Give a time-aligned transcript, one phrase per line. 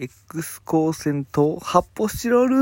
[0.00, 2.56] X 光線と発泡スチロール。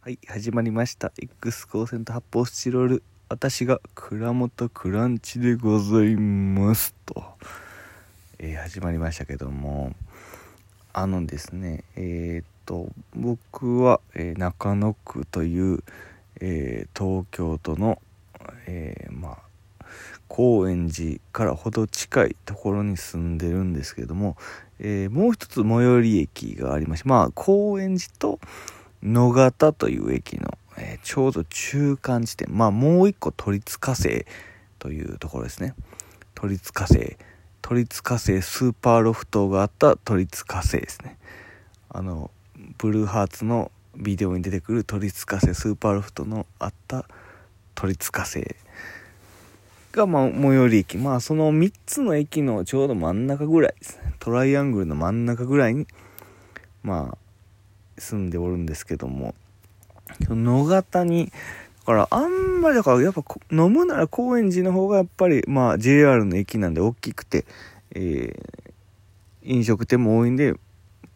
[0.00, 1.12] はい始まりました。
[1.16, 3.02] X 光線と発泡スチロール。
[3.28, 7.22] 私が倉本クランチでございますと、
[8.40, 9.94] えー、始まりましたけども。
[10.92, 15.84] あのですねえー、っと僕は、えー、中野区という、
[16.40, 18.02] え東京都の、
[18.66, 19.47] えまあ
[20.28, 24.36] 高円寺からほど近いところに住んでるんですけども、
[24.78, 28.40] えー、もう一つ最寄り駅がありましてまあ高円寺と
[29.02, 34.26] 野方という駅の、えー、ちょうど中間地点まあもう一個都立火星
[34.78, 35.74] というところですね。
[36.34, 37.16] 都立火星。
[37.62, 41.18] 都立火星スーパーロフトがあった都立火星ですね。
[41.90, 42.30] あの
[42.78, 47.06] ブルーハーツのビデオに出てくる都立火星スーパーロフトのあった
[47.74, 48.56] 都立火星。
[49.92, 50.98] が、まあ、最寄り駅。
[50.98, 54.14] まあ、その3つの駅のちょうど真ん中ぐらいですね。
[54.18, 55.86] トライアングルの真ん中ぐらいに、
[56.82, 57.18] まあ、
[58.00, 59.34] 住んでおるんですけども、
[60.28, 67.46] 野方に、だからあんまりだからやっぱ飲むなら高円寺の方がやっぱりまあ JR の駅なんで大きくて、
[67.94, 68.72] えー、
[69.42, 70.54] 飲食店も多いんで、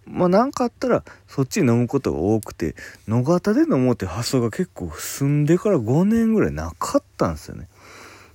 [0.07, 2.75] まあなんかあったらそっちに飲むことが多くて、
[3.07, 7.69] 野方で飲もうって発想が結構住んでから5年ぐらいなかったんですよね。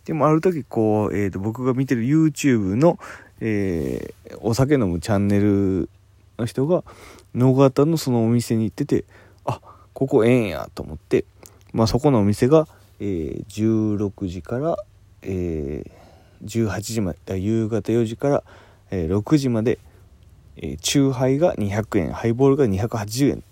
[0.07, 2.97] でもある時こう、えー、と僕が見てる YouTube の、
[3.41, 5.89] えー、お酒飲むチャンネル
[6.37, 6.85] の人が
[7.35, 9.03] 野方のそのお店に行ってて
[9.43, 9.59] あ
[9.91, 11.25] ここええんやと思って、
[11.73, 12.69] まあ、そこのお店が、
[13.01, 14.77] えー、16時から、
[15.23, 18.43] えー、18時まで夕方4時から、
[18.91, 19.77] えー、6時まで、
[20.55, 23.43] えー、チューハイが200円ハイボールが280円。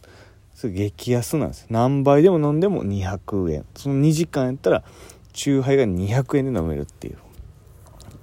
[0.53, 1.66] それ激安なんです。
[1.69, 3.66] 何杯でも飲んでも200円。
[3.75, 4.84] その2時間やったら
[5.36, 7.17] 酎ハイが200円で飲めるっていう。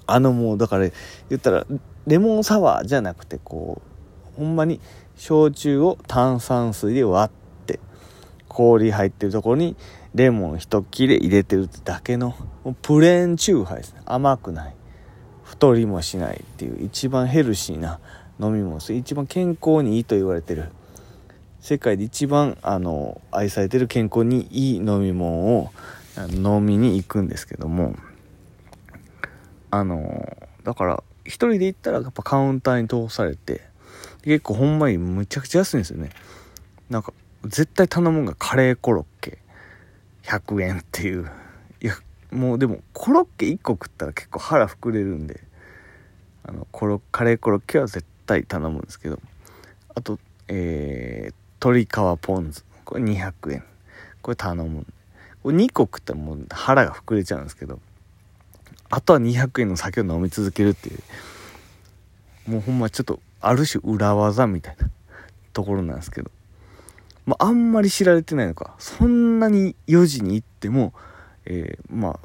[0.06, 0.88] あのもうだから
[1.28, 1.64] 言ったら
[2.06, 3.80] レモンサワーじゃなくてこ
[4.36, 4.80] うほんまに
[5.16, 7.78] 焼酎を炭酸水で割って
[8.48, 9.76] 氷入ってるところに
[10.14, 12.34] レモン一切れ入れてるだけの
[12.82, 14.02] プレーンチューハイですね。
[14.04, 14.74] 甘くない。
[15.44, 18.00] 太りもしないっていう一番ヘルシーな
[18.40, 18.92] 飲み物です。
[18.92, 20.70] 一番健康にいいと言われてる。
[21.60, 25.70] 世界で一番あの愛されてる健康にいい飲み物を
[26.16, 27.96] 飲みに行くんですけども
[29.70, 33.62] あのだから一人で行ったらやっぱカウンターに通されて
[34.22, 36.10] 結構ほんまにむちゃくちゃ安いんですよね。
[36.90, 37.12] なんか
[37.44, 39.38] 絶対頼むんがカレーコロッケ
[40.24, 41.30] 100円っていう。
[41.80, 41.94] いや
[42.30, 45.40] もうでもコロッケ1個食ったら結構腹膨れるんで
[46.44, 49.18] あのコロカレーコロッケは絶対頼むんですけど
[49.94, 50.18] あと
[50.48, 51.34] えー、
[51.66, 53.64] 鶏皮ポン酢これ200円。
[54.22, 54.86] これ頼む
[55.50, 57.80] 2個食ったらもう腹が膨れちゃうんですけど
[58.90, 64.88] あとは200円の酒を飲み続けるっていうもうほんまちょっとある種裏技みたいな
[65.52, 66.30] ところなんですけど、
[67.26, 70.92] まあ、あんまり知られてないのかそんなに4時に行っても、
[71.44, 72.20] えー、まあ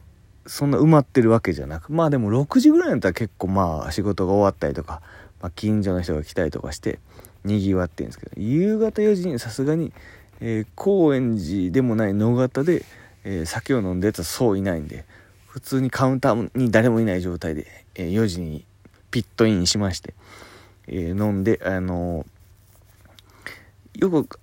[0.46, 5.02] そんな埋まってるわけじゃなくまあでも6時ぐらいだったら結構まあ仕事が終わったりとか、
[5.42, 7.00] まあ、近所の人が来たりとかして
[7.44, 9.94] にぎわってるんですけど夕方4時にさすがに、
[10.40, 12.84] えー、高円寺でもない野方で
[13.30, 15.04] えー、酒を飲んでたそういないんで
[15.48, 18.64] 普通にカウンターに誰もいない状態で、えー、4時に
[19.12, 20.14] ピットインしまして、
[20.88, 22.26] えー、飲んであの
[23.96, 24.40] よく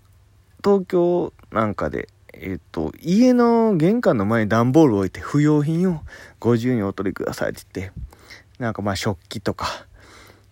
[0.62, 6.00] 東京なんかでえっ、と家の玄関の前に段ボールを置いて不要品を
[6.40, 8.00] ご自由にお取りくださいって言って
[8.58, 9.86] なんかまあ食器とか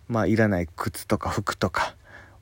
[0.07, 1.95] まあいらない靴とか服とか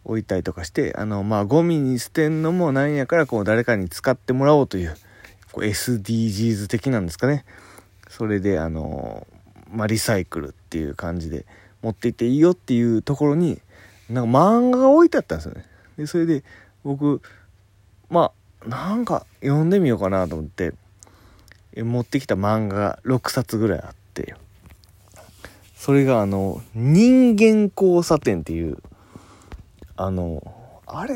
[0.05, 4.95] 置いたりとかしてあのまあゴミに捨てんのもなんやからこう誰かに使ってもらおうという
[5.51, 7.45] こう SDGs 的なんですかね。
[8.09, 9.25] それであの
[9.71, 11.45] まあ、リサイクルっていう感じで
[11.81, 13.61] 持っていっていいよっていうところに
[14.09, 15.65] なんか漫画が置いてあったんですよね。
[15.97, 16.43] でそれで
[16.83, 17.21] 僕
[18.09, 18.31] ま
[18.65, 20.73] あなんか読んでみようかなと思って
[21.75, 24.35] 持ってきた漫画が6冊ぐらいあって
[25.75, 28.77] それがあの人間交差点っていう
[29.95, 30.43] あの
[30.85, 31.15] あれ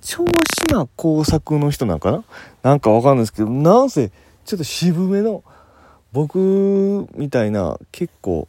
[0.00, 0.24] か課長
[0.68, 2.24] 島工作の人なんかな？
[2.62, 4.10] なんかわかんないですけど、なんせ、
[4.44, 5.44] ちょっと渋めの、
[6.12, 8.48] 僕みたいな、結構、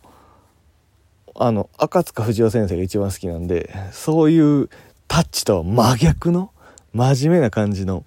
[1.36, 4.70] あの、赤塚不二夫先生が一番好きなんで、そういう
[5.08, 6.52] タッチとは真逆の、
[6.94, 8.04] 真面目な感じの、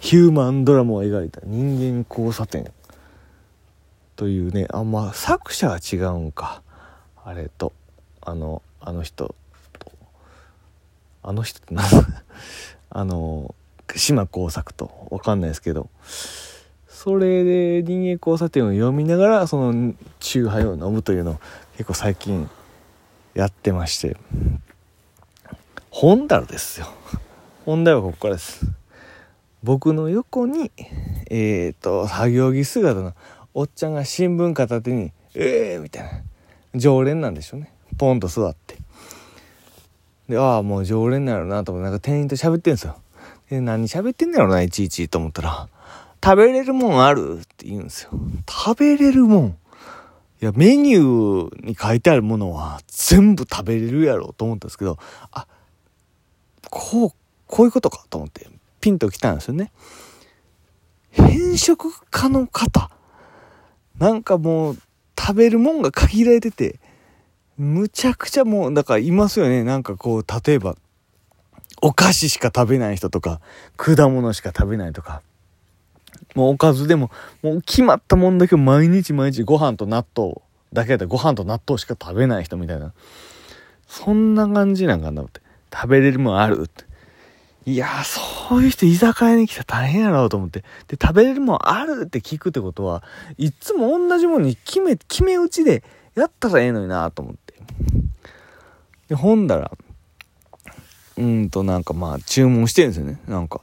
[0.00, 2.72] ヒューマンドラマを描いた人間交差点。
[4.16, 6.62] というね、あんま作者が違うんか。
[7.22, 7.72] あれと、
[8.20, 9.34] あの、あの人。
[11.22, 11.86] あの人って何
[12.90, 13.54] あの
[13.94, 15.88] 島耕作と分かんないですけど。
[16.88, 21.40] それで人間交差点を読みながらそのチューハイを飲むというのを
[21.78, 22.50] 結構最近
[23.32, 24.18] やってまして。
[25.90, 26.88] 本棚ですよ。
[27.64, 28.66] 本題はここからです。
[29.62, 30.70] 僕の横に
[31.30, 33.14] えっ、ー、と作業着姿の
[33.54, 36.10] おっちゃんが新聞片手に「ええー!」みたいな
[36.74, 37.72] 常連なんでしょうね。
[37.96, 38.76] ポンと座って。
[40.30, 42.96] でああもう常連なのなと思ってなんか店員と喋ってんすよ。
[43.50, 45.68] で何喋ってんだろうないちいちと思ったら
[46.24, 48.10] 「食べれるもんある?」って言うんですよ。
[48.48, 49.56] 食べれるもん？
[50.40, 54.96] いやメニューに書いてあるものは全部食べれるやろと思ったんですけど
[55.32, 55.46] あ
[56.70, 57.10] こう
[57.46, 58.48] こういうことかと思って
[58.80, 59.72] ピンときたんですよね。
[61.10, 62.90] 変色家の方。
[63.98, 64.78] なんかもう
[65.18, 66.80] 食べるもんが限られてて
[67.60, 69.64] むちゃくちゃもうだからいますよね。
[69.64, 70.76] なんかこう例えば
[71.82, 73.42] お菓子しか食べない人とか
[73.76, 75.20] 果物しか食べないとか。
[76.34, 77.10] もうおかずでも
[77.42, 80.36] もう決まったもんだけ毎日毎日ご飯と納豆
[80.72, 82.94] だけだご飯と納豆しか食べない人みたいな。
[83.86, 85.42] そんな感じなんかなって。
[85.70, 86.84] 食べれるもんあるって。
[87.66, 90.60] いやそういう人居酒屋に来たら大変やろうと思って。
[90.88, 93.02] で、食べれるもんあるって聞くってことは、
[93.36, 95.82] いつも同じものに決め、決め打ちで
[96.14, 97.39] やったらええのになと思って。
[99.10, 99.72] で、ほんだら、
[101.16, 103.20] うんとなんかまあ注文してるんですよね。
[103.26, 103.60] なんか、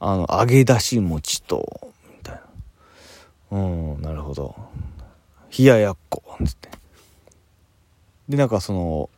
[0.00, 2.40] あの、揚げ出し餅と、みたい
[3.52, 3.58] な。
[3.58, 3.60] う
[3.98, 4.56] ん、なるほど。
[5.56, 6.70] 冷ややっこ、つって。
[8.30, 9.10] で、なんかその、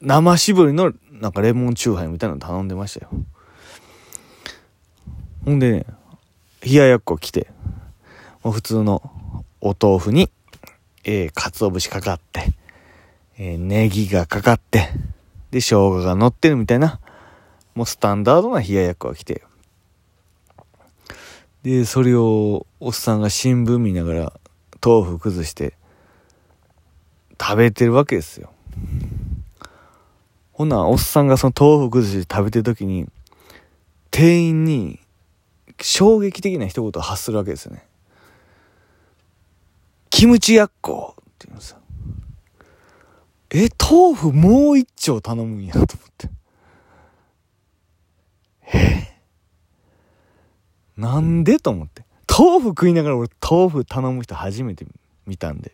[0.00, 3.10] 生搾りのなんかレモンチューハイみたいなの頼んでましたよ。
[5.44, 5.86] ほんでね、
[6.64, 7.48] 冷ややっこ来て、
[8.44, 9.02] もう普通の
[9.60, 10.30] お豆腐に、
[11.02, 12.52] えー、鰹節かかって、
[13.38, 14.90] えー、ネギがかかって、
[15.50, 17.00] で、生姜が乗ってるみたいな、
[17.74, 19.42] もうスタンダードな冷ややっこが来て、
[21.62, 24.32] で、それをおっさんが新聞見ながら
[24.84, 25.74] 豆腐崩して
[27.40, 28.52] 食べてるわけですよ。
[30.52, 33.08] ほな、おっさんがその豆腐崩して食べてる時に、
[34.10, 35.00] 店員に
[35.80, 37.84] 衝撃的な一言を発するわけですよね。
[40.10, 41.81] キムチやっこって言うんですよ。
[43.54, 46.30] え、豆腐もう一丁頼むんやと思って。
[48.72, 49.20] え？
[50.96, 52.04] なんでと思って。
[52.26, 54.86] 豆腐食いながら俺豆腐頼む人初めて
[55.26, 55.72] 見たんで。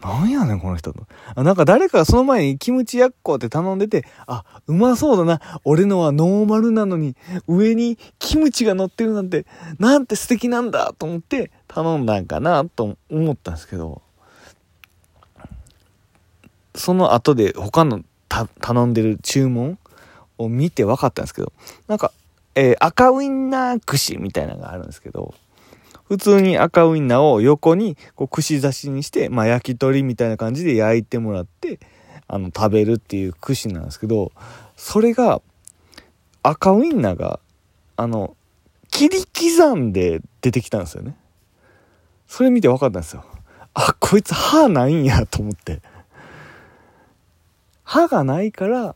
[0.00, 1.06] なんやねん、この人と。
[1.34, 5.60] あ、なんか誰かその前にキムチやっこって頼んでて、あ、うまそうだな。
[5.64, 7.16] 俺のはノーマルなのに、
[7.48, 9.44] 上にキムチが乗ってるなんて、
[9.78, 14.00] なんて素敵なんだと思って頼んだんかなと思ったんですけど、
[16.78, 19.78] その後で他の頼んでる注文
[20.38, 21.52] を見て分かったんですけど、
[21.86, 22.12] なんか、
[22.54, 25.34] えー、赤ウインナー串みたいなのがあるんですけど、
[26.08, 31.80] 普通に赤ウインナーを横にこう串刺しにして、まあ、焼き鳥みたいな感じで焼いてもらって
[32.26, 34.32] あの食べるっていう串なんですけど
[34.74, 35.42] それが
[36.42, 37.40] 赤ウインナーが
[37.96, 38.36] あの
[38.90, 41.14] 切り刻んで出てきたんですよね。
[42.26, 43.24] それ見て分かったんですよ。
[43.74, 45.82] あこいつ歯ないんやと思って。
[47.88, 48.94] 歯がないから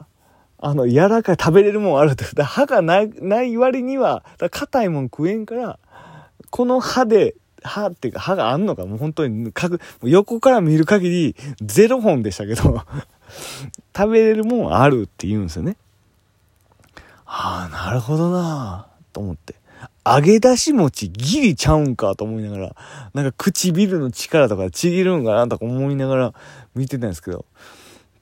[0.59, 5.79] あの柔らかい食べれるもんあるって歯がないない割には硬いもん食えんから
[6.51, 12.83] この歯で、歯っていうか歯があんのかもう本当にかく横から見る限り0本でしたけど
[13.97, 15.79] 食べれるもんあるって言うんですよね。
[17.25, 19.55] ああ、なるほどなと思って。
[20.05, 22.77] 揚げ出し餅ギリちゃうんかと思いながら、
[23.15, 26.35] なんか唇の力とかちぎるんかなとか思いながら
[26.75, 27.47] 見てたんですけど、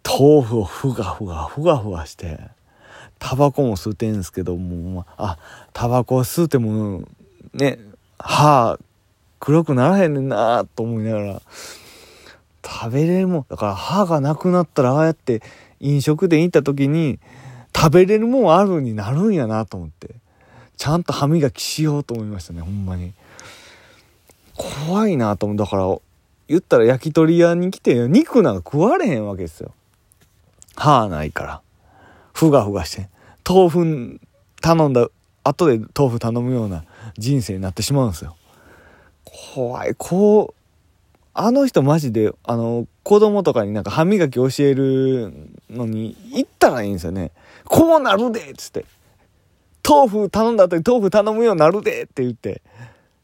[0.04, 2.38] 豆腐をふがふがふがふがして、
[3.18, 5.38] タバコも吸うてんですけど、もう、あ、
[5.72, 7.02] タバコ吸うても、
[7.52, 7.78] ね、
[8.18, 8.78] 歯
[9.40, 11.42] 黒くならへんねんなと思いながら
[12.62, 15.42] 食べれるもんだから歯がなくなったらああやって
[15.80, 17.18] 飲食店行った時に
[17.74, 20.10] 食べれるもんあるになるんやなと思って
[20.76, 23.12] ちゃんと歯磨きしようと思いましたねほんまに。
[24.86, 25.58] 怖いなと思う。
[25.58, 25.96] だから
[26.48, 29.72] 言ったら焼き鳥屋に来て肉なんか食われへんわけですよ。
[30.76, 31.62] 歯ないから
[32.32, 33.08] ふがふがして
[33.48, 34.20] 豆腐
[34.60, 35.08] 頼んだ
[35.44, 36.84] 後で豆腐頼むような
[37.16, 38.36] 人生になってしまうんですよ。
[39.54, 39.94] 怖い。
[39.96, 40.60] こう、
[41.32, 45.32] あの人マジで、あの、子供とかになんか歯磨き教える
[45.70, 47.30] のに行ったらいいんですよね。
[47.64, 48.84] こうなるでっつって。
[49.88, 52.62] 豆腐頼んだ後に豆腐頼むようになるでって言って。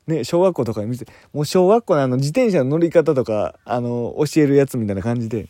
[0.07, 5.49] ね、小学校とかに見て、もう小学校のあの自転車の乗り方とか、あの、教えるやつみたいな感じで、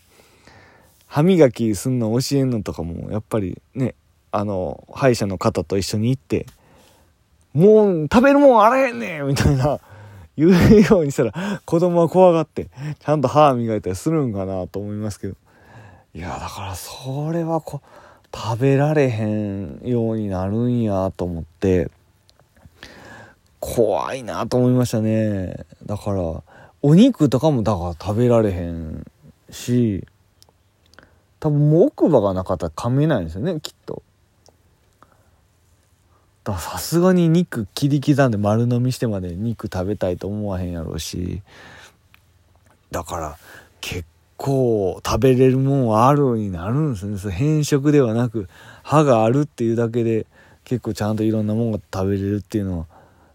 [1.16, 3.94] 歯磨きすんの教えんのとかも、やっぱりね、
[4.32, 6.44] あの、歯医者の方と一緒に行って、
[7.54, 9.80] もう食べるもんあらへんねんみたいな
[10.36, 10.50] 言う
[10.82, 12.68] ようにしたら子供は怖がって
[12.98, 15.36] ちゃんと歯磨いたりするんかなと思いますけど。
[16.14, 17.80] いやだからそれはこ
[18.34, 21.90] 食べられへんようになるんやと思って
[23.58, 25.64] 怖いなと思いましたね。
[25.86, 26.42] だから
[26.82, 29.06] お肉とかもだから食べられへん
[29.48, 30.06] し
[31.40, 34.02] 多分もう奥歯がなかったら噛めないんですよねきっと。
[36.44, 41.42] だからさすがに肉切り刻んで丸飲みしてまで肉食べたいと思わへんやろうし。
[42.90, 43.36] だから
[43.80, 44.04] 結
[44.36, 47.18] 構食べれるもんはあるになるんですね。
[47.18, 48.48] そ変色ではなく
[48.82, 50.26] 歯があるっていうだけで
[50.64, 52.86] 結構ちゃんといろんなもんが食べれるっていうのは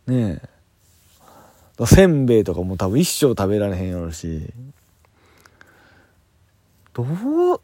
[0.08, 0.41] ね。
[0.43, 4.53] えせんべいとかも多分一生食べられへんやろうし。
[6.93, 7.62] どう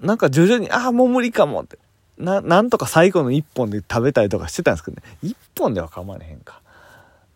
[0.00, 1.78] なんか徐々にああもう無理かもって。
[2.18, 5.02] ななんとか最後の1本で食べたりとかしてたんですけどね。
[5.22, 6.62] 1本では噛まれへんか。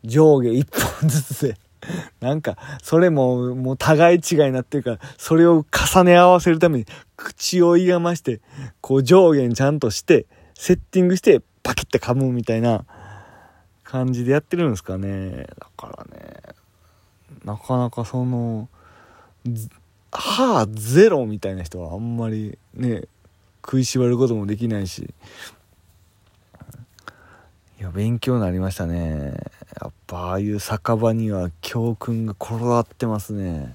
[0.04, 0.66] 上下1
[1.00, 1.56] 本ずつで。
[2.20, 6.86] なんかそれももう互い違いになってるからそれを重ね合わせるために
[7.16, 8.40] 口をいがまして
[8.80, 12.84] こう上下にちゃんとしてセッティングしてパキッて噛むみたいな
[13.82, 15.46] 感じでやってるんですかね。
[15.58, 16.34] だからね。
[17.44, 18.68] なかなかその
[20.12, 23.04] 歯ゼロみたいな人はあんまりね
[23.64, 25.12] 食いしばることもできないし。
[27.80, 29.32] いや勉強になりましたね。
[29.80, 33.74] やっぱああいう酒場には教訓が転がってますね。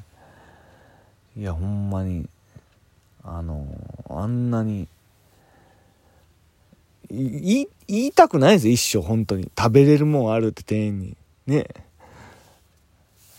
[1.36, 2.30] いやほんまに。
[3.27, 3.65] あの
[4.08, 4.88] あんなに
[7.10, 9.50] 言いたくないですよ一生本当に。
[9.58, 11.18] 食べれるもんあるって店員に。
[11.48, 11.68] ね。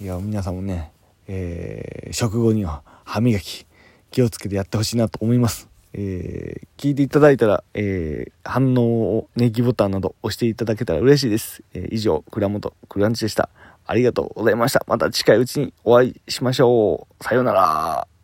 [0.01, 0.91] いや皆さんもね、
[1.29, 3.67] えー、食後には歯磨き
[4.11, 5.69] 気をつけてやってほしいなと思います
[5.99, 11.63] えー、聞いていただいたら、えー、反応をネギボタンなど押していただけたら嬉しいです。
[11.73, 13.49] え、以上、倉本クランチでした。
[13.87, 14.85] ありがとうございました。
[14.87, 17.25] また近いうちにお会いしましょう。
[17.25, 18.16] さようなら。